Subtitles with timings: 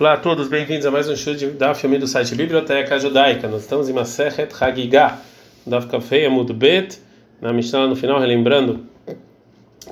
[0.00, 3.48] Olá a todos, bem-vindos a mais um show da filme do site Biblioteca Judaica.
[3.48, 5.18] Nós estamos em Masechet Hagigah,
[5.66, 7.00] da Kafei Amud Bet,
[7.40, 8.86] na Mishnah no final, relembrando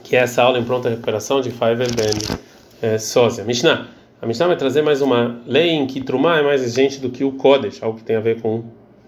[0.04, 2.38] que é essa aula em pronta recuperação de Faivel Ben
[2.80, 3.42] é, Sósia.
[3.42, 3.88] Mishnah.
[4.22, 7.24] A Mishnah vai trazer mais uma lei em que Trumá é mais exigente do que
[7.24, 8.62] o Kodesh, algo que tem a ver com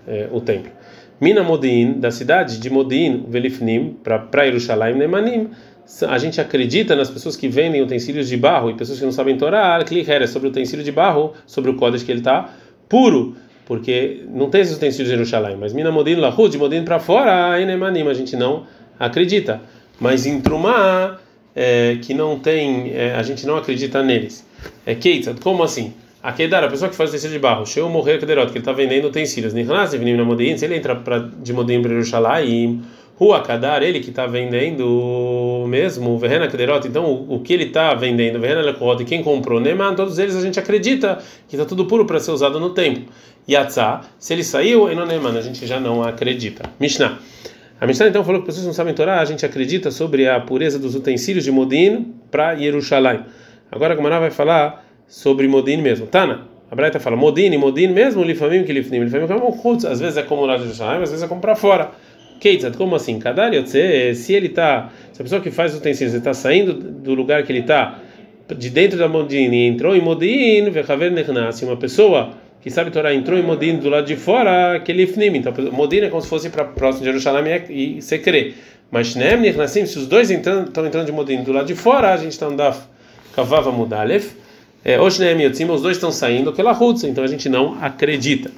[0.05, 0.73] é, o templo.
[1.21, 5.51] Mina Modin, da cidade de Modin, Velifnim, para Yerushalayim Nemanim,
[6.07, 9.37] a gente acredita nas pessoas que vendem utensílios de barro e pessoas que não sabem
[9.37, 12.51] Torá, é sobre o utensílio de barro, sobre o código que ele está
[12.89, 16.99] puro, porque não tem esses utensílios de Jerusalém, mas Mina Modin Lahu, de Modin para
[16.99, 18.67] fora, Enemanim, a gente não
[18.99, 19.61] acredita.
[20.01, 21.19] Mas em Trumá,
[21.55, 24.47] é, que não tem, é, a gente não acredita neles.
[24.87, 25.93] É Keitzad, como assim?
[26.23, 28.73] A Kedar, a pessoa que faz utensílio de barro, Sheu morrer Kederot, que ele está
[28.73, 32.83] vendendo utensílios, Nihnas, Vinim Modin, se ele entra pra, de Modin para Jerusalém,
[33.19, 37.93] Rua Kadar, ele que está vendendo mesmo, Verena Kederot, então o, o, que ele está
[37.93, 41.19] vendendo, Verena Lekot, e quem comprou Neman, todos eles a gente acredita
[41.49, 43.07] que está tudo puro para ser usado no templo.
[43.49, 46.71] Yatzá, se ele saiu, no Neman, a gente já não acredita.
[46.79, 47.19] Mishnah.
[47.81, 50.79] A Mishnah então falou que pessoas não sabem Torá, a gente acredita sobre a pureza
[50.79, 53.25] dos utensílios de Modin para Jerusalém.
[53.69, 56.07] Agora a Gomara vai falar sobre Modin mesmo.
[56.07, 60.17] Tana, a Braita fala Modin, Modin mesmo, Lifamim que Lifnim, Lifamim que é às vezes
[60.17, 61.91] é lá de Jerusalém, às vezes é como para fora.
[62.41, 63.19] Keitzad, como assim?
[63.19, 67.15] Kadar Yotze, se ele está, se a pessoa que faz os utensílios está saindo do
[67.15, 67.99] lugar que ele está,
[68.57, 73.15] de dentro da Modin e entrou em Modin, Vechaver Nechnas, uma pessoa que sabe Torá
[73.15, 76.65] entrou em Modin do lado de fora, que então Modin é como se fosse para
[76.65, 78.55] próximo de Jerusalém e você crê.
[78.91, 82.17] Mas Shneem Nechnasim, se os dois estão entrando de Modin do lado de fora, a
[82.17, 82.77] gente está andando
[83.35, 84.33] Kavava Mudalef,
[84.85, 86.63] é, Oshneem Yotzim, os dois estão saindo, que
[87.07, 88.51] então a gente não acredita.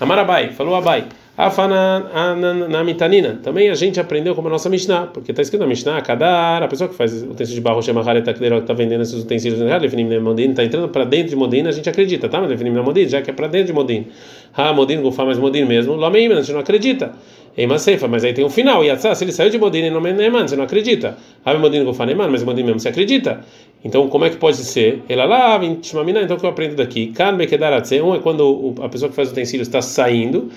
[0.00, 1.04] Amarabai, falou Abai.
[1.36, 3.38] Na mitanina.
[3.42, 6.68] Também a gente aprendeu como a nossa Mishnah, porque está escrito na Mishnah, Kadar, a
[6.68, 10.88] pessoa que faz utensílio de barro, chama Haret que está vendendo esses utensílios, está entrando
[10.88, 12.40] para dentro de Modin, a gente acredita, tá?
[12.40, 14.06] Mas definim na Modin, já que é para dentro de Modin.
[14.54, 17.12] Ah, Modin, Gufá, mas Modin mesmo, Lomeim, a gente não acredita.
[17.54, 20.46] Ei, Maseifa, mas aí tem um final, Yatzá, se ele saiu de Modin não Neman,
[20.46, 21.16] você não acredita.
[21.44, 23.40] Ah, Modin, Gufá, Neman, mas Modin mesmo, você acredita.
[23.84, 25.02] Então, como é que pode ser?
[25.08, 27.08] Ela lá, então o que eu aprendo daqui?
[27.08, 30.50] Kan Bekedaratze, um é quando a pessoa que faz utensílios está saindo,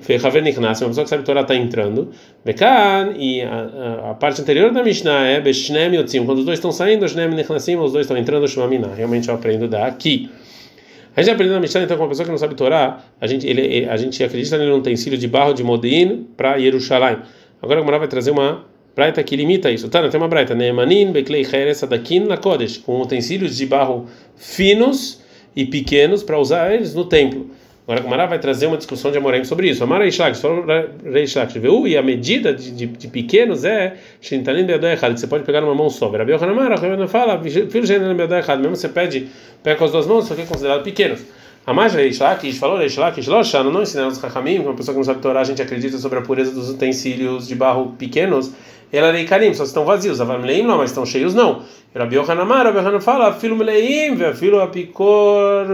[0.00, 2.10] Fechaver Nichnas, uma pessoa que sabe Torá está entrando.
[2.44, 6.70] Bekan, e a, a, parte anterior da Mishnah é Beshnem Yotzim, quando os dois estão
[6.70, 8.94] saindo, Shnem Nichnasim, os dois estão entrando, Shumamina.
[8.94, 10.30] Realmente eu aprendo daqui.
[11.16, 13.46] A gente aprendeu na Mishnah, então, com uma pessoa que não sabe Torá, a gente,
[13.46, 17.20] ele, a gente acredita nele um utensílio de barro de Modin para Yerushalayim.
[17.62, 19.88] Agora a Gemara vai trazer uma braita que limita isso.
[19.88, 25.22] Tá, tem uma braita, Neemanin, Beklei Cheres, Adakin, na Kodesh, com utensílios de barro finos
[25.54, 27.50] e pequenos para usar eles no templo.
[27.86, 29.84] Agora a Gemara vai trazer uma discussão de Amorém sobre isso.
[29.84, 30.64] Amara Ishlak, falou
[31.04, 31.86] Reishlak, viu?
[31.86, 35.60] E a medida de, de, de pequenos é Shintalim Beadó errado, que você pode pegar
[35.60, 36.10] numa mão só.
[36.10, 39.28] Rabi Yohanamara, Rabi fala, filho Shintalim Beadó errado, mesmo você pede,
[39.62, 41.24] pega com as duas mãos, isso aqui é considerado pequenos.
[41.66, 45.20] A mais Reishlak, falou Reishlak, Shloshano, não ensinamos os Chachamim, uma pessoa que não sabe
[45.20, 48.52] Torá, a gente acredita sobre a pureza dos utensílios de barro pequenos.
[48.92, 50.20] Ela é Karim, só estão vazios.
[50.20, 51.62] Avamleim não, mas estão cheios não.
[51.92, 54.60] Rabi Yohanamar, Rabi Yohanan fala, filo meleim, filo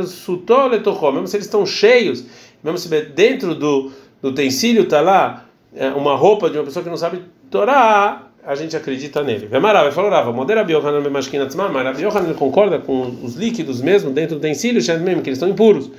[0.06, 1.12] sutol etochó.
[1.12, 2.24] Mesmo se eles estão cheios,
[2.64, 3.92] mesmo se dentro do,
[4.22, 8.54] do utensílio está lá é, uma roupa de uma pessoa que não sabe Torá, a
[8.54, 9.46] gente acredita nele.
[9.46, 14.36] Vemarav, falou Rava, modera bemashkin atzmam, mas Rabi Yohanan concorda com os líquidos mesmo dentro
[14.36, 15.90] do utensílio, mesmo que eles estão impuros.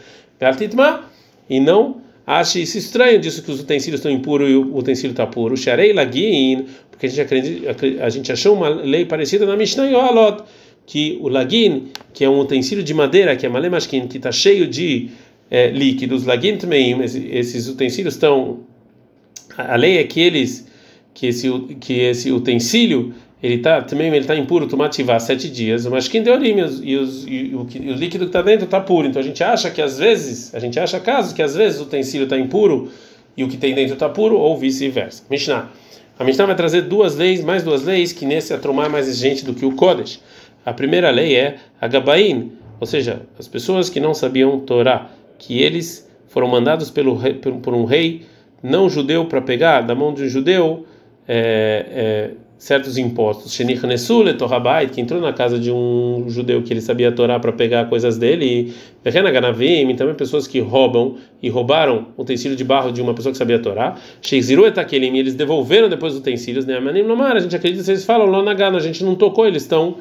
[1.50, 5.26] E não ache isso estranho disso que os utensílios estão impuros e o utensílio está
[5.26, 5.56] puro.
[5.56, 9.96] Sharei lagin, porque a gente, acredita, a gente achou uma lei parecida na Mishnah e
[9.96, 10.44] Alot,
[10.86, 14.68] que o lagin, que é um utensílio de madeira, que é malemashkin, que está cheio
[14.68, 15.10] de
[15.50, 18.60] é, líquidos, lagin também, esses utensílios estão.
[19.58, 20.68] A lei é que eles,
[21.14, 26.08] que esse, que esse utensílio ele tá também ele está impuro, tomativar sete dias, mas
[26.08, 29.06] quem deu os, e, os, e, o, e o líquido que está dentro está puro.
[29.06, 31.84] Então a gente acha que às vezes, a gente acha casos que às vezes o
[31.84, 32.90] utensílio está impuro
[33.36, 35.24] e o que tem dentro está puro, ou vice-versa.
[35.30, 35.70] Mishnah.
[36.18, 39.44] A Mishnah vai trazer duas leis, mais duas leis, que nesse Atrumá é mais exigente
[39.44, 40.22] do que o Kodesh.
[40.66, 45.62] A primeira lei é a Gabain, ou seja, as pessoas que não sabiam Torá, que
[45.62, 48.22] eles foram mandados pelo por, por um rei
[48.62, 50.86] não judeu para pegar da mão de um judeu
[51.28, 53.52] é, é, certos impostos.
[54.90, 58.74] que entrou na casa de um judeu que ele sabia Torá para pegar coisas dele,
[59.92, 63.38] e também pessoas que roubam e roubaram o utensílio de barro de uma pessoa que
[63.38, 63.96] sabia Torá.
[65.20, 66.78] eles devolveram depois os utensílios, né?
[66.78, 69.98] A gente acredita, vocês falam, Lonagana, a gente não tocou, eles estão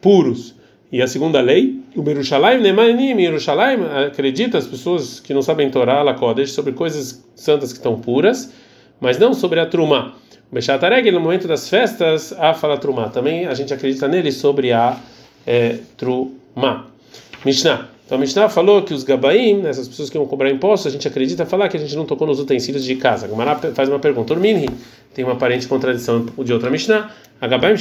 [0.00, 0.54] puros.
[0.92, 6.02] E a segunda lei, o Berushalayim, Nemanim, Yerushalayim, acredita as pessoas que não sabem Torá,
[6.02, 8.52] Lakodesh, sobre coisas santas que estão puras,
[9.00, 10.14] mas não sobre a Trumá.
[10.52, 13.08] Beshatareg, no momento das festas, a fala Trumá.
[13.08, 14.98] Também a gente acredita nele sobre a
[15.46, 16.88] é, Trumá.
[17.42, 17.88] Mishnah.
[18.04, 20.90] Então a Mishnah falou que os Gabaim, né, essas pessoas que vão cobrar impostos, a
[20.90, 23.26] gente acredita falar que a gente não tocou nos utensílios de casa.
[23.26, 24.34] Gamara faz uma pergunta.
[24.34, 24.68] Urminhi
[25.14, 27.10] tem uma aparente contradição de outra Mishnah.
[27.40, 27.74] A Gabaim,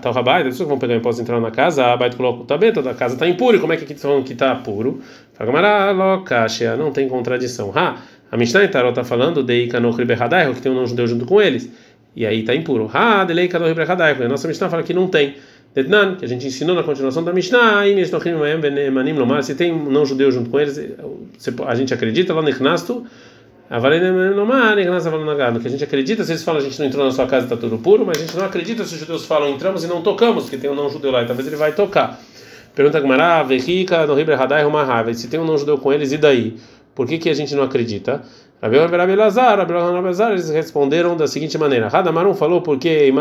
[0.00, 2.44] tal Rabai, as pessoas que vão pegar imposto entrar na casa, a Bait coloca o
[2.46, 3.58] tabê, toda a casa está impura.
[3.58, 5.02] Como é que aqui estão falando que está puro?
[5.34, 7.70] Fala Gamara, locaxia, não tem contradição.
[7.74, 7.98] Ha,
[8.30, 11.24] a Mishnah em Tarot está falando de Ikanoch Ribehadai, que tem um não judeu junto
[11.24, 11.70] com eles.
[12.16, 12.90] E aí está impuro.
[12.92, 15.36] Ha, de Ikanoch Ribehadai, a nossa Mishnah fala que não tem.
[15.74, 17.84] Detnan, que a gente ensinou na continuação da Mishnah,
[19.42, 20.80] se tem um não judeu junto com eles,
[21.66, 23.06] a gente acredita, lá no Ichnastu,
[23.68, 23.74] que
[25.66, 27.76] a gente acredita, se eles falam a gente não entrou na sua casa está tudo
[27.78, 30.56] puro, mas a gente não acredita se os judeus falam entramos e não tocamos, porque
[30.56, 32.18] tem um não judeu lá, e talvez ele vai tocar.
[32.74, 34.64] Pergunta Gamara, Vehika, no Ribre Hadai,
[35.14, 36.56] se tem um não judeu com eles, e daí?
[36.94, 38.22] Por que, que a gente não acredita?
[38.60, 43.12] Rabi Elazar, eles responderam da seguinte maneira: Radamarum falou porque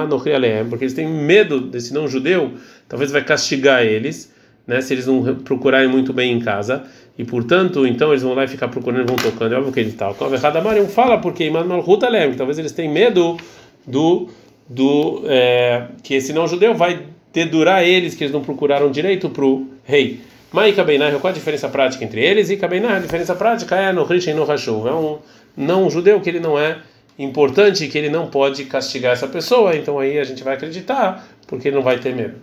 [0.70, 2.54] porque eles têm medo desse não judeu,
[2.90, 4.34] talvez vai castigar eles,
[4.66, 6.84] né, se eles não procurarem muito bem em casa,
[7.18, 9.92] e portanto, então eles vão lá e ficar procurando, vão tocando, é óbvio que ele
[9.92, 10.12] tal.
[10.12, 13.38] Então, Radamarum fala porque Iman Malchut Alem, talvez eles tenham medo
[13.86, 14.30] do
[14.70, 19.46] do é, que esse não judeu vai dedurar eles que eles não procuraram direito para
[19.46, 20.20] o rei.
[20.58, 22.50] Mai Kabeinar, qual a diferença prática entre eles?
[22.50, 24.88] E Kabeinar, a diferença prática é no Rishen no Hashuv.
[24.88, 25.20] É um
[25.56, 26.80] não judeu que ele não é
[27.20, 29.76] importante, que ele não pode castigar essa pessoa.
[29.76, 32.38] Então aí a gente vai acreditar, porque ele não vai ter medo.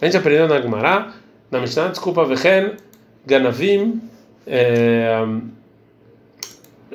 [0.00, 1.12] A gente aprendeu na Gemara,
[1.48, 2.72] na Mishnah, desculpa, Vechen,
[3.24, 4.00] Ganavim,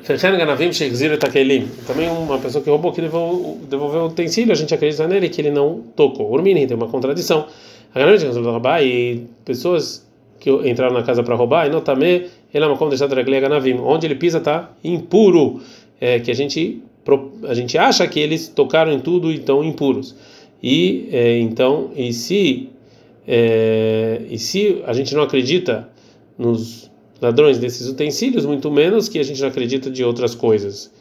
[0.02, 1.70] Vechen Ganavim Shechzir Takelim.
[1.86, 5.40] Também uma pessoa que roubou, que devolveu, devolveu o utensílio, a gente acredita nele que
[5.40, 6.30] ele não tocou.
[6.30, 7.46] Urmini, tem uma contradição.
[7.94, 10.05] A e pessoas
[10.38, 12.26] que entraram na casa para roubar, e notame,
[12.78, 15.60] como deixar ganavim, onde ele pisa está impuro,
[16.00, 16.82] é, que a gente
[17.48, 20.14] a gente acha que eles tocaram em tudo e estão impuros.
[20.62, 22.68] E é, então, e se
[23.26, 25.88] é, e se a gente não acredita
[26.38, 26.90] nos
[27.20, 30.92] ladrões desses utensílios, muito menos que a gente não acredita de outras coisas,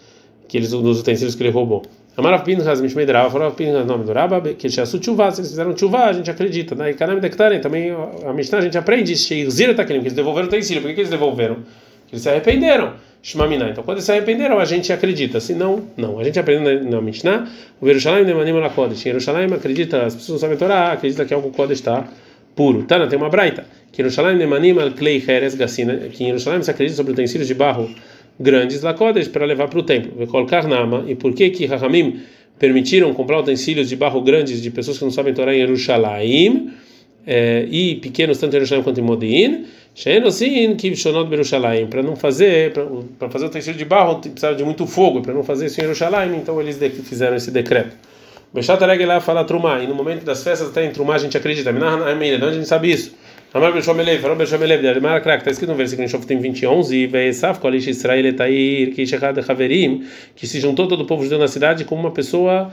[0.47, 1.83] que eles nos utensílios que ele roubou.
[2.17, 5.75] Amarav Pinchas Mishmei Rava, falou Pinchas nome do Rabba, que eles chuvá, se eles fizeram
[5.77, 6.73] chuvá, a gente acredita.
[6.73, 6.91] Né?
[6.91, 7.91] E Kanam Dektarem, também
[8.25, 10.81] a Mishnah a gente aprende, Sheizira Takelim, que eles devolveram o utensílio.
[10.81, 11.55] Por que, eles devolveram?
[12.07, 12.93] Que eles se arrependeram.
[13.21, 13.69] Shmamina.
[13.69, 15.41] Então, quando eles se arrependeram, a gente acredita.
[15.41, 16.17] Se não, não.
[16.17, 17.49] A gente aprende na, na Mishnah,
[17.81, 18.51] o Yerushalayim Nemanim.
[18.51, 22.07] Em Yerushalayim acredita, as pessoas não sabem Torá, acredita que algo Kodesh está
[22.55, 22.83] puro.
[22.83, 23.65] Tana, tem uma braita.
[23.91, 25.97] Que Yerushalayim Nemanim Al Klei Heres Gassina.
[25.97, 27.89] Que em se acredita sobre utensílios de barro
[28.39, 30.27] grandes lacodes para levar para o templo.
[30.27, 31.03] colocar nama.
[31.07, 32.21] E por que que Rahamim
[32.59, 36.71] permitiram comprar utensílios de barro grandes de pessoas que não sabem Torá em Jerusalém
[37.27, 39.65] é, e pequenos tanto em Jerusalém quanto em Modin?
[41.89, 42.73] Para não fazer
[43.17, 46.35] para fazer utensílio de barro precisava de muito fogo para não fazer isso em Jerusalém
[46.35, 47.95] então eles fizeram esse decreto.
[48.53, 51.71] Bechat lá fala Trumá e no momento das festas até em Trumá a gente acredita.
[51.71, 53.13] Onde a gente sabe isso?
[53.55, 57.07] Amar Beshomelev, falou Beshomelev, de Arimara Krak, está escrito no versículo em Shoftim 20, 11,
[57.07, 60.05] Ve'esaf Kolish Israel Etair, Kishechad Haverim,
[60.35, 62.69] que se juntou todo o povo judeu na cidade como uma pessoa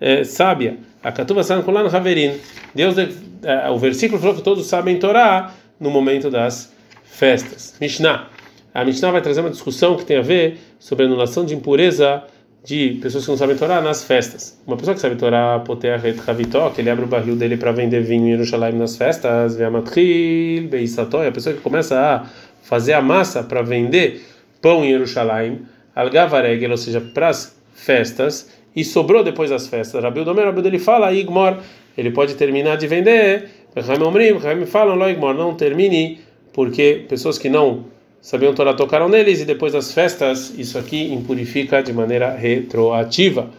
[0.00, 0.76] é, sábia.
[1.04, 2.32] A Katuva San Kulan Haverim.
[2.74, 7.76] Deus, é, o versículo falou que todos sabem Torá no momento das festas.
[7.80, 8.28] Mishnah.
[8.74, 12.24] A Mishnah vai trazer uma discussão que tem a ver sobre a anulação de impureza
[12.64, 14.58] de pessoas que não sabem Torá nas festas.
[14.66, 17.72] Uma pessoa que sabe Torá, poter et ravitó, que ele abre o barril dele para
[17.72, 22.26] vender vinho em Jerusalém nas festas, ve'amatril, beisató, é a pessoa que começa a
[22.62, 24.24] fazer a massa para vender
[24.62, 25.60] pão em Jerusalém,
[25.94, 30.02] algavaregel, ou seja, para as festas, e sobrou depois das festas.
[30.02, 31.58] Rabi Domer, Rabi dele fala, igmor,
[31.98, 36.18] ele pode terminar de vender, Rahim Omrim, Rahim falam, lo igmor, não termine,
[36.50, 37.92] porque pessoas que não
[38.24, 43.50] sabiam Torá tocaram neles e depois das festas isso aqui impurifica de maneira retroativa.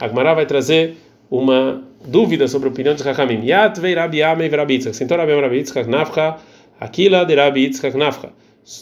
[0.00, 0.96] Agmará vai trazer
[1.30, 3.44] uma dúvida sobre a opinião de Hakamim.
[3.44, 4.96] Yat vei Rabi Amei Rabi Yitzchak.
[4.96, 6.36] Sentou Rabi Yitzchak Nafcha,
[6.80, 8.30] Aquila de Rabi Yitzchak Nafcha.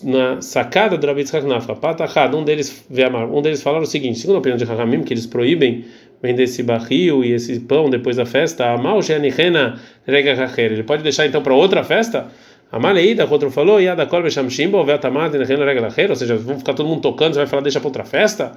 [0.04, 4.36] Na sacada do Rabi Yitzchak Nafcha, Patachad, um deles, um deles falaram o seguinte, segundo
[4.36, 5.86] a opinião de Hakamim, que eles proíbem
[6.22, 11.26] vender esse barril e esse pão depois da festa, Amal Sheanichena Rega Ele pode deixar
[11.26, 12.28] então para outra festa?
[12.70, 17.00] A Maleida, o outro falou, Yada Kol Beshamshimbo, Vetamad, ou seja, vão ficar todo mundo
[17.00, 18.52] tocando, você vai falar, deixa para outra festa?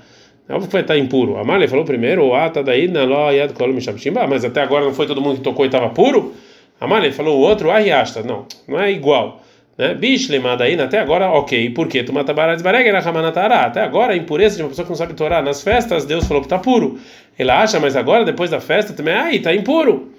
[0.48, 1.38] É óbvio que vai estar impuro.
[1.38, 4.94] A Male falou primeiro, o Ata daí, Naló, Yad Kol Beshamshimbo, mas até agora não
[4.94, 6.34] foi todo mundo que tocou e estava puro?
[6.82, 9.44] A Male falou o outro, Ariasta, não, não é igual.
[9.78, 9.94] Né?
[9.94, 11.70] Bishlema aí até agora, ok.
[11.70, 12.04] Por quê?
[12.04, 15.62] Tu mata barat Até agora, a impureza de uma pessoa que não sabe Torá nas
[15.62, 17.00] festas, Deus falou que está puro.
[17.38, 20.12] Ele acha, mas agora, depois da festa, também, ai, está impuro.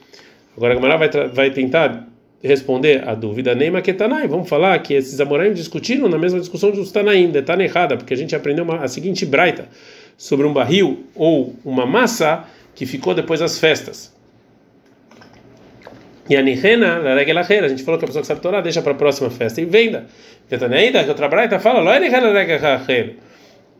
[0.56, 2.06] Agora a Gamara vai, vai tentar
[2.42, 4.26] responder a dúvida Neima Ketanai.
[4.26, 8.14] Vamos falar que esses Amoraim discutiram na mesma discussão dos Tanaim, de Tana errada, porque
[8.14, 9.68] a gente aprendeu uma, a seguinte braita
[10.16, 12.44] sobre um barril ou uma massa
[12.74, 14.14] que ficou depois das festas.
[16.28, 18.94] E a Nihena, a gente falou que a pessoa que sabe Torá deixa para a
[18.94, 20.06] próxima festa e venda.
[20.50, 23.10] ainda que outra braita fala, Lo é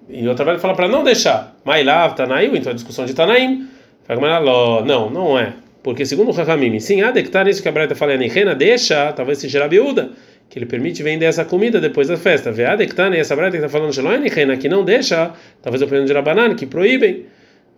[0.09, 1.57] E outra braita fala para não deixar.
[1.65, 3.69] Mailav, Tanaim, então a discussão de Tanaim.
[4.85, 5.53] Não, não é.
[5.83, 9.39] Porque segundo o Hakamim, sim, há dectar isso que a braita fala, Nihena deixa, talvez
[9.39, 10.11] seja a biúda,
[10.49, 12.53] que ele permite vender essa comida depois da festa.
[12.53, 13.93] Vê a dectar, essa braita que está falando,
[14.53, 15.33] é que não deixa,
[15.63, 17.25] talvez o opinião de Rabanan, que proíbem.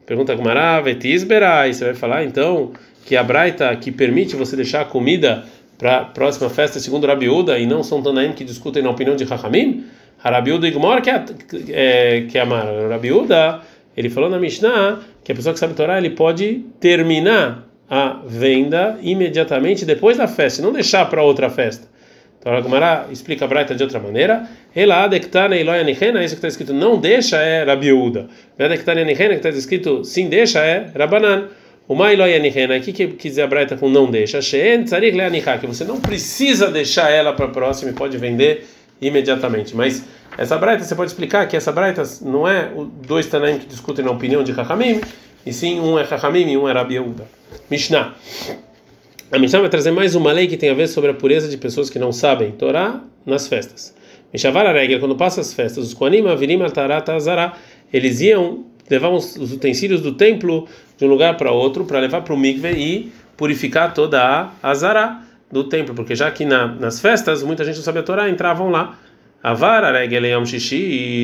[0.05, 2.73] Pergunta Gumara, Vetisbera, e você vai falar então
[3.07, 5.45] que a Braita que permite você deixar a comida
[5.79, 9.25] para a próxima festa segundo Rabiúda e não são Tanaim que discutem na opinião de
[9.25, 9.85] Rahamim?
[10.19, 11.11] Rabiúda Gumor que
[11.73, 12.67] é, que amar.
[12.91, 13.61] Rabiúda,
[13.97, 18.99] ele falou na Mishnah que a pessoa que sabe Torá ele pode terminar a venda
[19.03, 21.87] imediatamente depois da festa, não deixar para outra festa.
[22.41, 24.49] Então a Gumara explica a Braita de outra maneira.
[24.75, 28.29] Ela adektana iloya nihena, isso que está escrito não deixa é Rabiúda.
[28.59, 31.49] Adektana nihena, que está escrito sim deixa é Rabanan.
[31.87, 34.39] O Mailoya Nihena, o que quer dizer a Braita com não deixa?
[34.41, 38.67] que você não precisa deixar ela para a próxima e pode vender
[39.03, 39.77] imediatamente.
[39.77, 40.03] Mas
[40.39, 42.71] essa Braita, você pode explicar que essa Braita não é
[43.07, 45.03] dois Tanaim que discutem na opinião de Chachamim,
[45.45, 47.27] e sim um é Chachamim e um é Rabiúda.
[47.71, 48.15] Mishnah.
[49.31, 51.57] A Mishnah vai trazer mais uma lei que tem a ver sobre a pureza de
[51.57, 53.95] pessoas que não sabem Torá nas festas.
[54.33, 57.53] Mishavar regra, quando passa as festas, os Koanim, Avirim, Altarata, Azara,
[57.93, 60.69] eles iam levavam os utensílios do templo
[60.99, 65.21] de um lugar para outro para levar para o mikve e purificar toda a azara
[65.51, 68.71] do templo, porque já que na, nas festas muita gente não sabia a Torá, entravam
[68.71, 68.99] lá.
[69.43, 70.77] A vara, Regeleyam Shishi,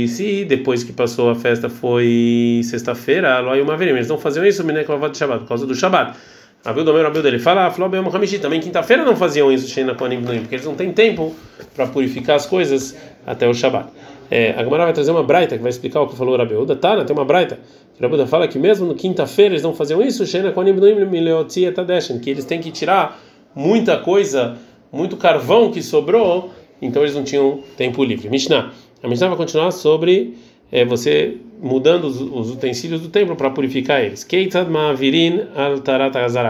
[0.03, 4.65] e se depois que passou a festa foi sexta-feira, uma vez eles não faziam isso,
[4.65, 6.19] Mineklavad de Shabbat, por causa do Shabbat.
[6.65, 10.21] Abil Domer, Abil dele fala, Flop Yom Hamishi, também quinta-feira não faziam isso, Sheina Koanim
[10.23, 11.33] porque eles não têm tempo
[11.77, 13.89] para purificar as coisas até o Shabbat.
[14.29, 16.75] É, a Gemara vai trazer uma braita que vai explicar o que falou o Rabiuda.
[16.75, 17.59] Tá, tem uma braita.
[18.01, 20.75] Rabiuda fala que mesmo no quinta-feira eles não faziam isso, Sheina Koanim
[22.21, 23.19] que eles têm que tirar
[23.55, 24.57] muita coisa,
[24.93, 28.29] muito carvão que sobrou, então eles não tinham tempo livre.
[28.29, 28.73] Mishnah.
[29.03, 30.35] A Mishnah vai continuar sobre
[30.71, 34.23] é, você mudando os, os, utensílios do templo para purificar eles.
[34.25, 35.41] Keitad ma'avirin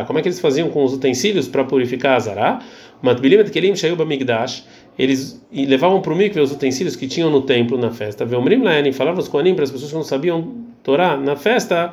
[0.06, 2.60] Como é que eles faziam com os utensílios para purificar azará?
[3.02, 4.64] Matbilim kelim shayu bamigdash.
[4.98, 8.24] Eles levavam para o mikve os utensílios que tinham no templo na festa.
[8.24, 11.92] Veomrim laeni falavam os koanim para as pessoas que não sabiam Torá na festa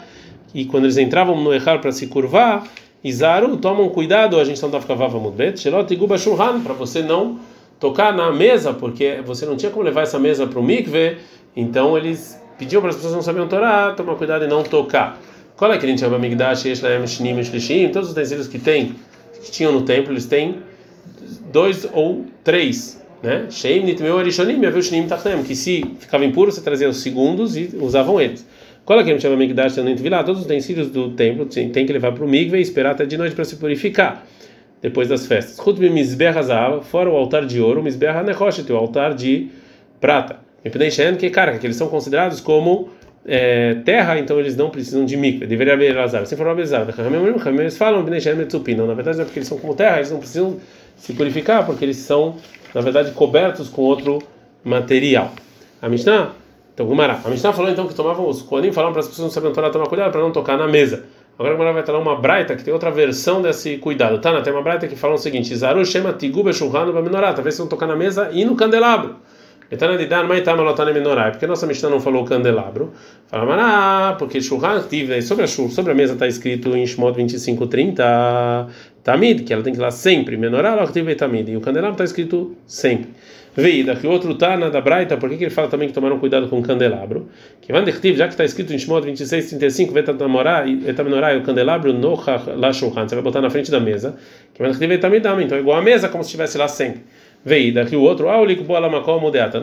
[0.55, 2.65] e quando eles entravam no echar para se curvar,
[3.03, 7.37] Izaru, tomam cuidado, a gente não estava cavava mudbet, shelot iguba shulhan, para você não
[7.79, 11.17] tocar na mesa, porque você não tinha como levar essa mesa para o mikve
[11.55, 15.19] então eles pediam para as pessoas que não sabiam Torá, tomar cuidado e não tocar.
[15.55, 17.89] Qual é que a gente chama Migdash, Yeshlaem, Shnim, Shlishim?
[17.89, 18.95] Todos os utensílios que tem,
[19.41, 20.57] que tinham no templo, eles têm
[21.51, 23.45] dois ou três, né?
[23.49, 27.71] Sheim, Nitmeu, Arishonim, Yaviu, Shnim, Tachem, que se ficava impuro, você trazia os segundos e
[27.79, 28.45] usavam eles.
[28.83, 30.23] Qual é que a gente chama Migdash, Vilá?
[30.23, 33.17] Todos os utensílios do templo tem que levar para o Migve e esperar até de
[33.17, 34.27] noite para se purificar
[34.85, 35.57] depois das festas.
[35.63, 39.49] Chutbi Mizbeha Zav, fora o altar de ouro, Mizbeha Nechoshet, o altar de
[39.99, 40.45] prata
[41.17, 42.89] que cara, que eles são considerados como
[43.25, 45.45] é, terra, então eles não precisam de mikve.
[45.45, 46.25] Deveria haver azar.
[46.25, 46.87] Se for abesar,
[47.59, 50.57] eles falam não, na verdade é porque eles são como terra, eles não precisam
[50.97, 52.35] se purificar porque eles são,
[52.73, 54.19] na verdade, cobertos com outro
[54.63, 55.31] material.
[55.81, 56.31] A Mishnah,
[56.73, 59.31] então Gumara, a Mishnah falou então que tomavam os Koanim falavam para as pessoas não
[59.31, 61.05] saberem Torá tomar cuidado para não tocar na mesa.
[61.37, 64.19] Agora a Gumara vai trazer uma braita que tem outra versão desse cuidado.
[64.19, 67.61] Tá, tem uma braita que fala o seguinte: Zaru shema tiguba shulhanu ba talvez se
[67.61, 69.17] não tocar na mesa e no candelabro.
[71.31, 72.93] Porque nossa Mishnah não falou candelabro.
[73.27, 78.67] Fala, ah, porque Shulchan tive sobre a sobre a mesa está escrito em Shmot 25:30
[79.03, 80.37] Tamid, que ela tem que ir lá sempre.
[80.37, 81.49] Menorá, tive Tamid.
[81.51, 83.09] E o candelabro está escrito sempre.
[83.55, 86.19] Veida, que outro tá na da Braita, por que, que ele fala também que tomaram
[86.19, 87.29] cuidado com o candelabro?
[87.61, 87.71] Que
[88.13, 92.19] já que está escrito em Shmot 26:35 Vetamenorá e o candelabro no
[92.57, 94.17] la Shulchan, você vai botar na frente da mesa.
[94.53, 97.03] Que então é igual a mesa, como se estivesse lá sempre.
[97.45, 98.41] Veio daqui o outro, ah.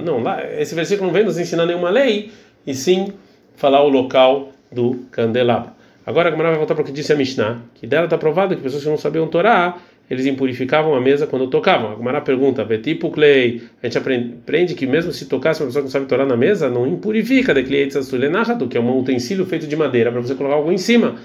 [0.02, 2.30] Não, lá, esse versículo não vem nos ensinar nenhuma lei,
[2.66, 3.12] e sim
[3.56, 5.70] falar o local do candelabro.
[6.04, 8.56] Agora a Gemara vai voltar para o que disse a Mishnah, que dela está provado
[8.56, 9.76] que pessoas que não sabiam Torá,
[10.10, 11.92] eles impurificavam a mesa quando tocavam.
[11.92, 15.86] A Gemara pergunta, tipo Klei, a gente aprende que mesmo se tocasse uma pessoa que
[15.86, 20.20] não sabe Torá na mesa, não impurifica, que é um utensílio feito de madeira para
[20.20, 21.16] você colocar algo em cima.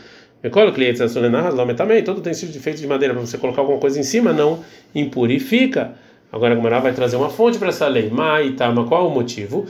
[0.41, 5.95] Todo utensílio feito de madeira para você colocar alguma coisa em cima não impurifica.
[6.31, 8.09] Agora a Gemara vai trazer uma fonte para essa lei.
[8.09, 9.65] Maitama, qual o motivo?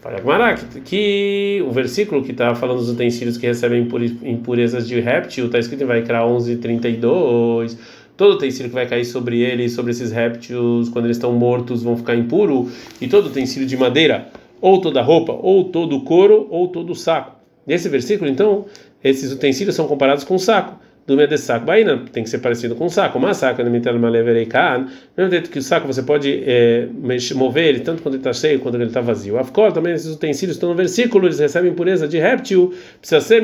[0.00, 3.88] Fala a que, que, o versículo que está falando dos utensílios que recebem
[4.22, 7.76] impurezas de réptil está escrito em Vaikra 11:32.
[8.18, 11.96] Todo utensílio que vai cair sobre ele, sobre esses répteis, quando eles estão mortos, vão
[11.96, 12.68] ficar impuro.
[13.00, 14.28] E todo utensílio de madeira,
[14.60, 17.36] ou toda roupa, ou todo couro, ou todo saco.
[17.64, 18.66] Nesse versículo, então,
[19.04, 20.80] esses utensílios são comparados com o saco.
[21.06, 23.18] do medesak baina, tem que ser parecido com um saco.
[23.18, 26.88] Uma saca no malevereikan, mesmo jeito que o saco você pode é,
[27.36, 29.38] mover ele tanto quando ele está cheio quanto ele está vazio.
[29.38, 33.40] Afkol também esses utensílios estão no versículo, eles recebem pureza de réptil, precisa ser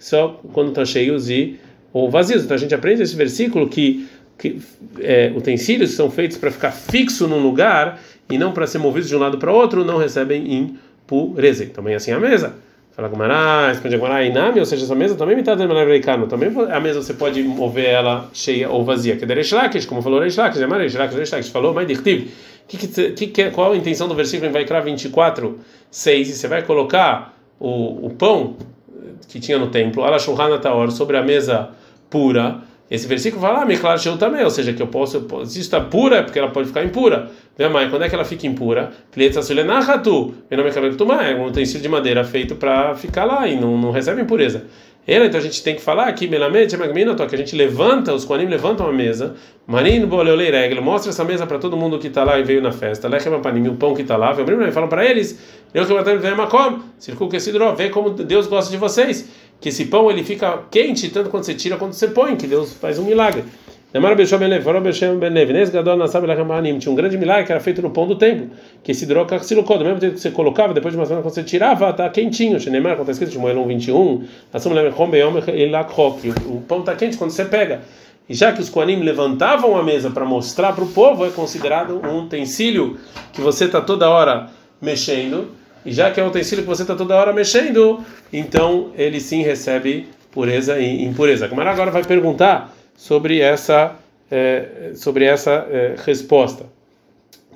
[0.00, 1.60] só quando estão cheios e
[1.92, 2.44] ou vazios.
[2.44, 4.60] Então a gente aprende esse versículo que, que
[5.00, 9.16] é, utensílios são feitos para ficar fixo num lugar e não para ser movidos de
[9.16, 11.66] um lado para outro, não recebem impureza.
[11.66, 12.54] Também assim a mesa.
[12.92, 16.26] Fala Gumará, responde Gumará, Inami, ou seja, essa mesa também me está dando americano.
[16.26, 19.16] Também a mesa você pode mover ela cheia ou vazia.
[19.16, 21.86] Que é Reish Lakish, como falou Reish Lakish, é Reish Lakish, Reish Lakish falou, mas
[21.86, 22.30] Dirtiv.
[22.66, 22.76] Que,
[23.12, 25.58] que, que, qual a intenção do versículo em Vaikra 24,
[25.90, 26.28] 6?
[26.28, 28.56] E você vai colocar o, o pão
[29.28, 31.70] que tinha no templo, Ala Shulhana Taor, sobre a mesa
[32.08, 32.62] pura.
[32.90, 35.60] Esse versículo fala, ah, me claro também, ou seja, que eu posso, eu posso, se
[35.60, 37.30] está pura, é porque ela pode ficar impura.
[37.56, 38.90] Minha mãe, quando é que ela fica impura?
[39.16, 44.22] Meu nome é um utensílio de madeira feito para ficar lá e não, não recebe
[44.22, 44.64] impureza.
[45.10, 46.72] Ela, então a gente tem que falar aqui, Melamed,
[47.26, 49.34] que a gente levanta, os Koanim levantam a mesa,
[49.66, 52.70] Marino Boleolei Regel, mostra essa mesa para todo mundo que está lá e veio na
[52.70, 54.32] festa, Lechem Panim, o pão que está lá,
[54.68, 55.36] e falam para eles,
[55.74, 56.12] eu que matar
[56.96, 59.28] circula esse vê como Deus gosta de vocês,
[59.60, 62.72] que esse pão ele fica quente tanto quando você tira quanto você põe, que Deus
[62.74, 63.42] faz um milagre.
[66.78, 68.50] Tinha um grande milagre que era feito no pão do templo,
[68.84, 71.34] que esse droga se do mesmo tempo que você colocava, depois de uma semana quando
[71.34, 72.56] você tirava, tá quentinho.
[72.70, 74.24] Neymar, quando está escrito em Moelon 21,
[76.46, 77.80] o pão está quente quando você pega.
[78.28, 82.00] E já que os Koanim levantavam a mesa para mostrar para o povo, é considerado
[82.06, 82.96] um utensílio
[83.32, 84.48] que você está toda hora
[84.80, 85.48] mexendo.
[85.84, 89.42] E já que é um utensílio que você está toda hora mexendo, então ele sim
[89.42, 91.48] recebe pureza e impureza.
[91.48, 93.96] Como agora vai perguntar sobre essa
[94.30, 96.66] é, sobre essa é, resposta.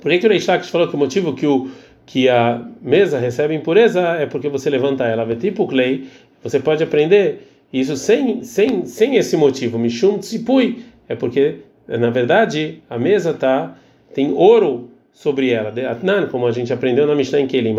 [0.01, 1.69] Por que, que o Reish falou que o motivo que o
[2.03, 6.05] que a mesa recebe impureza é porque você levanta ela, tipo clay,
[6.43, 9.77] você pode aprender isso sem sem sem esse motivo.
[9.77, 13.77] Mishum tzipui é porque na verdade a mesa tá
[14.15, 15.71] tem ouro sobre ela.
[15.91, 17.75] Atnan, como a gente aprendeu na Mishnah em Kelim.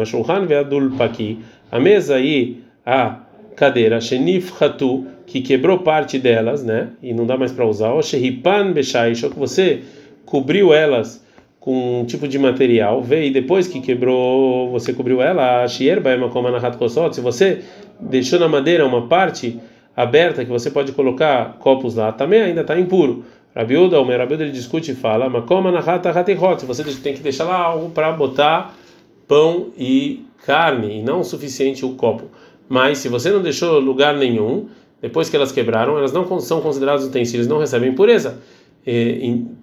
[1.72, 3.20] A mesa e a
[3.56, 6.90] cadeira, Shenif Hatu, que quebrou parte delas, né?
[7.02, 7.92] E não dá mais para usar.
[7.92, 9.82] O Shehipan Beshaish, que você
[10.24, 11.24] cobriu elas
[11.58, 16.28] com um tipo de material, veio depois que quebrou, você cobriu ela, a Shierba é
[16.28, 16.48] como
[17.12, 17.62] se você
[17.98, 19.58] deixou na madeira uma parte
[19.96, 23.24] aberta que você pode colocar copos lá, também ainda está impuro.
[23.52, 25.28] Rabiuda, o Rabiuda ele discute e fala,
[26.56, 28.76] se você tem que deixar lá algo para botar
[29.26, 32.26] pão e carne, e não o suficiente o copo.
[32.68, 34.68] Mas se você não deixou lugar nenhum,
[35.00, 38.38] depois que elas quebraram, elas não são consideradas utensílios, não recebem pureza,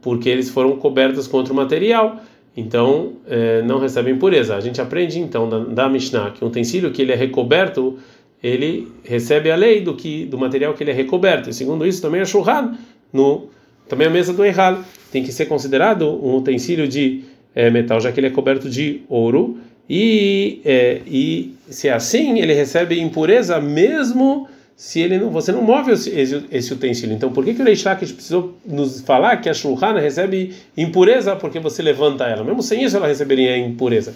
[0.02, 2.18] porque eles foram cobertos com outro material,
[2.56, 4.56] então é, não recebem pureza.
[4.56, 7.98] A gente aprende então da, Mishnah que um utensílio que ele é recoberto,
[8.42, 11.50] ele recebe a lei do que do material que ele é recoberto.
[11.50, 12.76] E segundo isso também é churran
[13.12, 13.50] no
[13.88, 14.80] também a mesa do Eihal
[15.12, 19.02] tem que ser considerado um utensílio de é, metal, já que ele é coberto de
[19.10, 19.58] ouro
[19.90, 25.62] e, é, e se é assim, ele recebe impureza mesmo se ele não, você não
[25.62, 26.10] move esse,
[26.52, 27.16] esse utensílio.
[27.16, 31.36] Então, por que, que o Reish Lakish precisou nos falar que a Shulchan recebe impureza
[31.36, 32.44] porque você levanta ela?
[32.44, 34.14] Mesmo sem isso, ela receberia impureza.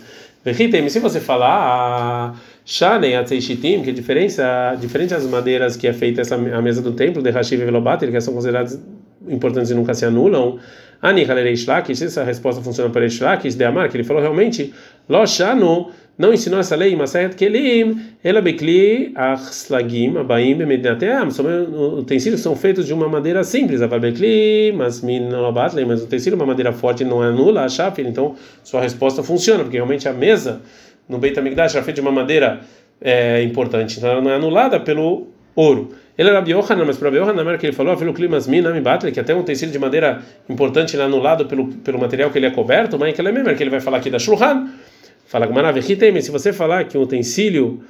[0.90, 6.36] Se você falar Shanei Atzeishitim, que é diferença, diferente das madeiras que é feita essa,
[6.36, 8.80] a mesa do templo, de Hashiv e Velobater, que são consideradas
[9.28, 10.58] importantes e nunca se anulam,
[11.02, 14.74] Ani Halerei Shlakish, essa resposta funciona para Reish Lakish, de Amar, que ele falou realmente,
[15.08, 21.30] Lo Shanu, não ensinou essa lei, Maseret Kelim, ela bekli achslagim abaim bemedinateam.
[21.30, 21.46] São
[22.00, 26.46] utensílios são feitos de uma madeira simples, a bekli, mas minolabatlei, mas o utensílio uma
[26.46, 30.62] madeira forte não anula a shafir, então sua resposta funciona, porque realmente a mesa
[31.08, 32.62] no Beit HaMikdash era feita de uma madeira
[33.00, 35.90] é, importante, então ela não é anulada pelo ouro.
[36.18, 39.20] Ele era Biohanan, mas para Biohanan era que ele falou, pelo clima minami batle, que
[39.20, 42.52] até um utensílio de madeira importante ele é anulado pelo, pelo material que ele é
[42.52, 44.68] coberto, mas que ele é mesmo, que ele vai falar aqui da Shulhan.
[45.28, 47.82] Fala Gmarav, se você falar que um utensílio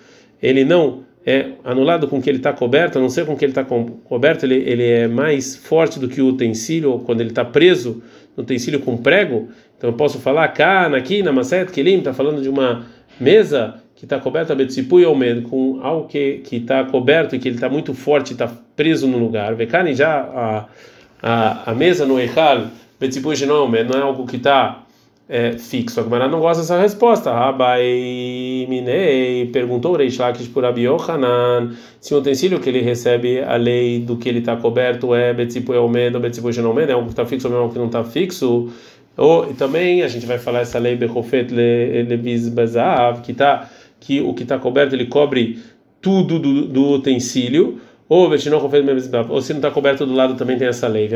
[0.41, 3.51] ele não é anulado com que ele está coberto, a não ser com que ele
[3.51, 8.01] está coberto, ele, ele é mais forte do que o utensílio quando ele está preso
[8.35, 9.49] no utensílio com prego.
[9.77, 12.85] Então eu posso falar cá, aqui, na Maset Kelim, está falando de uma
[13.19, 17.55] mesa que está coberta Betsipui ou medo com algo que está coberto e que ele
[17.55, 19.55] está muito forte, está preso no lugar.
[19.55, 20.65] Vekani já a,
[21.21, 22.67] a, a mesa no Echal
[22.99, 24.83] Betsipui não é algo que está
[25.27, 25.99] é, fixo.
[25.99, 27.33] A Gemara não gosta dessa resposta.
[27.33, 33.41] Rabai Minei perguntou o Reish Lakish por Abi Yohanan se o utensílio que ele recebe
[33.41, 36.91] a lei do que ele está coberto é Betzipu é Omed ou Betzipu é Omed,
[36.91, 38.69] é algo que está fixo ou é algo que não está fixo.
[39.17, 43.67] Ou, e também a gente vai falar essa lei Bechofet Levis Bazav, que, tá,
[43.99, 45.59] que o que está coberto ele cobre
[46.01, 47.79] tudo do, do utensílio
[48.09, 51.09] ou ou se não está coberto do lado também tem essa lei.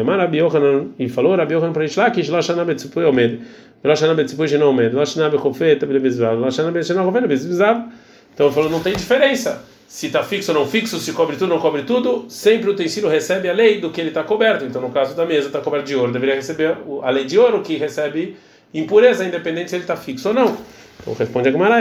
[0.99, 3.39] E falou Rabi Yohanan para Ishlakish, Loshana Betzipui Omed,
[3.81, 7.87] Loshana Betzipui Shena Omed, Loshana Bechofet, Bezvav, Loshana Bechena Roven, Bezvav.
[8.33, 9.63] Então falou, não tem diferença.
[9.87, 12.73] Se está fixo ou não fixo, se cobre tudo ou não cobre tudo, sempre o
[12.73, 14.63] utensílio recebe a lei do que ele está coberto.
[14.63, 17.61] Então, no caso da mesa, está coberto de ouro, deveria receber a lei de ouro
[17.61, 18.37] que recebe
[18.73, 20.57] impureza, independente se ele está fixo ou não.
[21.01, 21.75] Então responde a Gemara,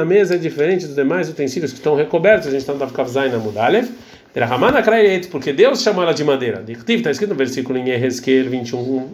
[0.00, 3.28] a mesa é diferente dos demais utensílios que estão recobertos, a gente está no Kavzai
[3.28, 3.88] na Mudalev.
[5.30, 6.64] Porque Deus chamou ela de madeira.
[6.88, 9.08] Está escrito no versículo em Ezequiel 21,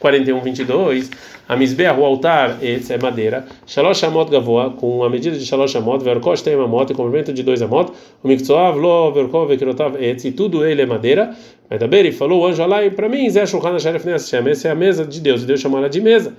[0.00, 1.10] 41, 22.
[1.48, 3.46] A Misbeah, o altar, esse é madeira.
[3.64, 7.32] Shalosh Amot Gavoa, com a medida de Shalosh Amot, Verkosh tem uma moto, e comprimento
[7.32, 7.92] de dois Amot.
[8.24, 11.32] O Miktsoav, Lo, Verkov, Vekirotav, Etz, e tudo ele é madeira.
[11.70, 14.74] Medaberi falou o anjo lá, e para mim, Zé Shulchan Hashem Hashem, essa é a
[14.74, 16.34] mesa de Deus, e Deus chamou ela de mesa.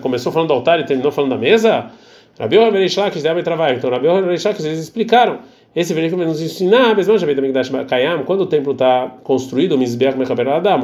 [0.00, 1.90] Começou falando do altar e terminou falando da mesa.
[2.38, 3.74] Rabi Yohan Bereishlak, devem trabalhar.
[3.74, 3.90] Então,
[4.64, 5.40] eles explicaram.
[5.74, 7.26] Esse versículo nos ensinar, mesmo já
[7.84, 9.76] Kayam, quando o templo está construído,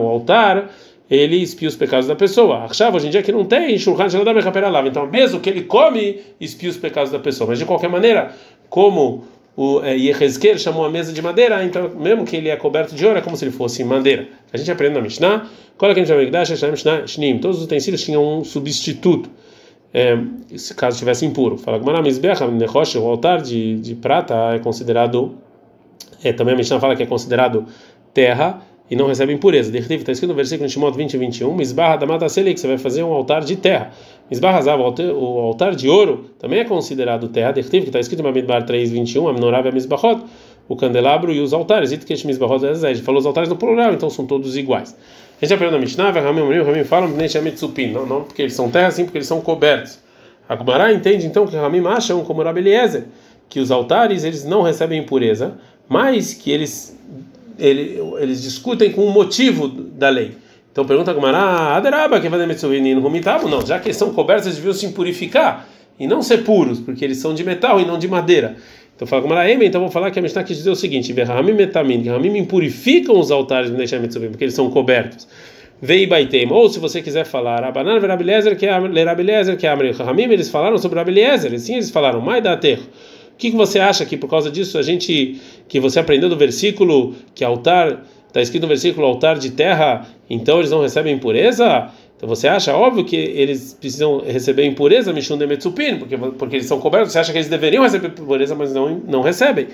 [0.02, 0.70] o altar,
[1.10, 2.64] ele espia os pecados da pessoa.
[2.64, 6.70] Achava hoje em dia que não tem Shulchan Shaladam Então, mesmo que ele come, espia
[6.70, 7.48] os pecados da pessoa.
[7.48, 8.32] Mas de qualquer maneira,
[8.70, 9.24] como
[9.60, 13.04] o é, Yehezkel chamou a mesa de madeira, então mesmo que ele é coberto de
[13.04, 14.28] ouro, é como se ele fosse madeira.
[14.52, 15.48] A gente aprende na Mishnah,
[17.40, 19.28] todos os utensílios tinham um substituto,
[19.92, 20.16] é,
[20.56, 21.58] se caso estivesse impuro.
[21.58, 21.80] Fala
[23.00, 25.34] o altar de, de prata é considerado,
[26.22, 27.66] é, também a Mishnah fala que é considerado
[28.14, 29.76] terra, e não recebe impureza.
[29.76, 32.78] Está escrito no versículo de Shimon 20 e 21, Misbarra da Mata que você vai
[32.78, 33.92] fazer um altar de terra.
[34.30, 37.52] Misbarra Zav, o altar de ouro, também é considerado terra.
[37.52, 40.22] que está escrito em Midbar 3, 21, a Menorá e a Misbahot,
[40.68, 41.92] o candelabro e os altares.
[41.92, 44.96] Itkesh Misbahot é falou os altares no plural, então são todos iguais.
[45.40, 49.04] A gente aprendeu na Mishnah, Ramim, Ramim falam, não, não porque eles são terra, sim
[49.04, 50.00] porque eles são cobertos.
[50.48, 53.04] A Gumará entende então que Ramim acham como Rabi Eliezer,
[53.48, 56.97] que os altares eles não recebem impureza, mas que eles
[57.58, 60.32] ele, eles discutem com o motivo da lei.
[60.70, 62.38] Então pergunta como ah, Aderaba, que vai
[63.48, 65.68] Não, já que eles são cobertos, eles deviam se purificar
[65.98, 68.56] e não ser puros, porque eles são de metal e não de madeira.
[68.94, 72.02] Então fala como então vou falar que a Mishnah quis dizer o seguinte: Verhamim metamin,
[72.02, 73.70] que Ramim impurificam os altares
[74.28, 75.26] porque eles são cobertos.
[75.80, 80.24] Vei baitem, ou se você quiser falar, Abanar Verabiliezer, que é Lerabiliezer, que é Ramim,
[80.24, 82.82] eles falaram sobre Abiliezer, sim, eles falaram, Mai da terra.
[83.38, 87.14] Que, que você acha que por causa disso a gente que você aprendeu do versículo
[87.34, 91.88] que altar está escrito no versículo altar de terra, então eles não recebem impureza?
[92.16, 96.80] Então você acha óbvio que eles precisam receber impureza, Mishun Demetsupin, porque porque eles são
[96.80, 99.68] cobertos, você acha que eles deveriam receber impureza, mas não não recebem.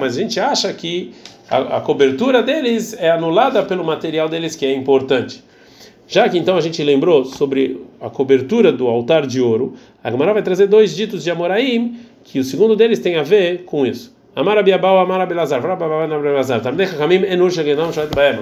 [0.00, 1.12] Mas a gente acha que
[1.48, 5.42] a, a cobertura deles é anulada pelo material deles que é importante.
[6.14, 10.32] Já que então a gente lembrou sobre a cobertura do altar de ouro, a Gemara
[10.32, 14.14] vai trazer dois ditos de Amoraim, que o segundo deles tem a ver com isso.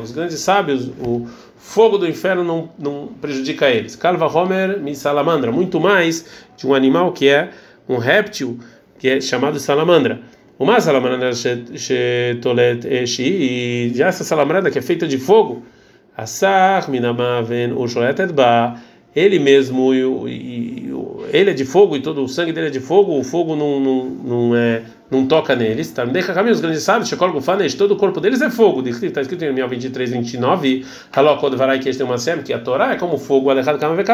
[0.02, 3.96] Os grandes sábios, o fogo do inferno não, não prejudica eles.
[3.96, 7.52] Kalva Homer, salamandra, muito mais de um animal que é
[7.88, 8.58] um réptil,
[8.98, 10.20] que é chamado salamandra.
[10.58, 11.30] Uma salamandra
[13.18, 15.62] e já essa salamandra que é feita de fogo,
[16.16, 17.72] Asar minamaven
[18.34, 18.76] ba
[19.14, 19.92] ele mesmo
[21.32, 23.78] ele é de fogo e todo o sangue dele é de fogo, o fogo não,
[23.78, 25.90] não, não, é, não toca neles.
[25.90, 26.04] Tá?
[26.04, 27.10] Os grandes sábios,
[27.74, 28.86] todo o corpo deles é fogo.
[28.86, 30.84] Está escrito em 23, 29,
[31.78, 33.50] que uma que a Torá é como fogo,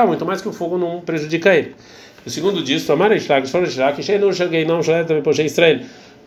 [0.06, 1.74] muito mais que o fogo não prejudica ele.
[2.26, 3.48] O segundo disso, Amar Ishlak,
[5.44, 5.80] Israel.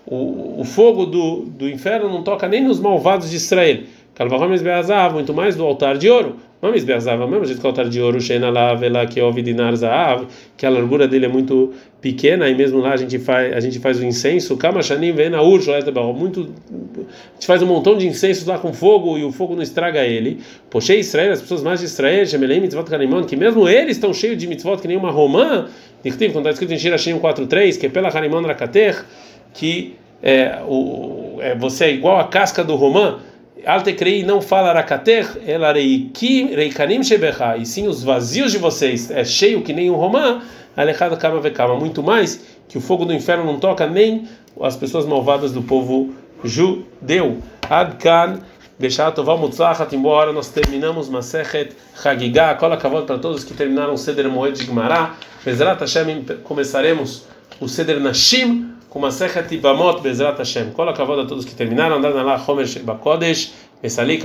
[0.05, 3.83] O fogo do, do inferno não toca nem nos malvados de Israel.
[4.13, 6.35] Calvahomes Beazav, muito mais do altar de ouro.
[6.61, 9.75] Mames Beazav, mesmo jeito que o altar de ouro, Shena lá, Vela, que ouve Dinar
[9.75, 13.59] Zahav, que a largura dele é muito pequena, e mesmo lá a gente faz, a
[13.59, 15.71] gente faz o incenso, Kamashanim Vena Urjo,
[16.15, 19.63] muito, a gente faz um montão de incensos lá com fogo e o fogo não
[19.63, 20.39] estraga ele.
[20.69, 24.37] Poxa, Israel, as pessoas mais de Israel, Shemelem Mitzvot Karimon, que mesmo eles estão cheios
[24.37, 25.67] de mitzvot que nem uma romã,
[26.03, 29.03] quando está escrito em Shirashim 4.3, que é pela Harimon Rakater,
[29.51, 33.19] que é, o, é, você é igual a casca do romã,
[33.65, 39.61] Altekrei não fala rakater, ela reikanim shebecha, e sim os vazios de vocês, é cheio
[39.61, 40.41] que nem um romã,
[40.75, 44.27] alechado kama vekama, muito mais que o fogo do inferno não toca nem
[44.61, 47.37] as pessoas malvadas do povo judeu.
[47.69, 48.39] Adkan,
[48.79, 53.97] deixar tovar mutzlachat, embora nós terminamos Masechet Hagigah, cola cavalo para todos que terminaram o
[53.97, 57.25] Seder Moed de Gmará, Hashem, começaremos
[57.59, 60.71] o Seder Nashim, com uma Sechet Ibamot Bezrat Hashem.
[60.71, 63.53] Kol a todos que terminaram, andando lá, Homer Bakodesh,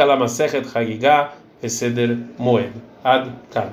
[0.03, 2.73] Ala Masechet Hagigah, Eseder Moed.
[3.05, 3.71] Ad Kan.